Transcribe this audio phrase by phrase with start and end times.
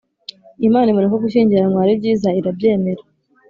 [0.67, 3.01] Imana ibona ko gushyingiranwa aribyiza irabyemera